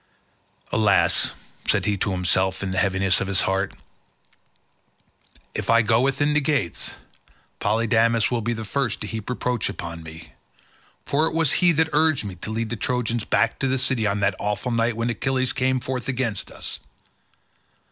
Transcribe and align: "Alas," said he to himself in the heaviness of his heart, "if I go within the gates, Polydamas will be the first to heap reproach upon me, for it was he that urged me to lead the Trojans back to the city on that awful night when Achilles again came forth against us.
"Alas," 0.71 1.29
said 1.69 1.85
he 1.85 1.95
to 1.95 2.09
himself 2.09 2.63
in 2.63 2.71
the 2.71 2.79
heaviness 2.79 3.21
of 3.21 3.27
his 3.27 3.41
heart, 3.41 3.75
"if 5.53 5.69
I 5.69 5.83
go 5.83 6.01
within 6.01 6.33
the 6.33 6.41
gates, 6.41 6.95
Polydamas 7.59 8.31
will 8.31 8.41
be 8.41 8.53
the 8.53 8.65
first 8.65 8.99
to 9.01 9.05
heap 9.07 9.29
reproach 9.29 9.69
upon 9.69 10.01
me, 10.01 10.31
for 11.05 11.27
it 11.27 11.35
was 11.35 11.51
he 11.51 11.71
that 11.73 11.89
urged 11.93 12.25
me 12.25 12.33
to 12.37 12.49
lead 12.49 12.71
the 12.71 12.75
Trojans 12.75 13.25
back 13.25 13.59
to 13.59 13.67
the 13.67 13.77
city 13.77 14.07
on 14.07 14.21
that 14.21 14.33
awful 14.39 14.71
night 14.71 14.97
when 14.97 15.11
Achilles 15.11 15.51
again 15.51 15.65
came 15.75 15.79
forth 15.79 16.07
against 16.09 16.49
us. 16.49 16.79